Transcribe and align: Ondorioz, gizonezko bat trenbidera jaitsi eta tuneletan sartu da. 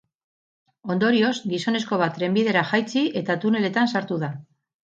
Ondorioz, 0.93 1.33
gizonezko 1.51 2.01
bat 2.05 2.17
trenbidera 2.21 2.65
jaitsi 2.73 3.07
eta 3.23 3.39
tuneletan 3.47 3.93
sartu 3.93 4.19
da. 4.27 4.33